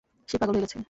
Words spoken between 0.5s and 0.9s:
হয়ে গেছে।